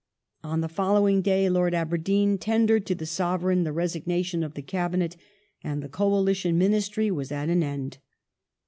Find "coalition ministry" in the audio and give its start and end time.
5.89-7.11